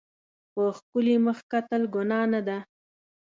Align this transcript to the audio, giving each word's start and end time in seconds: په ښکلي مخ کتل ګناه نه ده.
په 0.53 0.61
ښکلي 0.77 1.15
مخ 1.25 1.37
کتل 1.51 1.81
ګناه 1.95 2.25
نه 2.33 2.41
ده. 2.47 2.57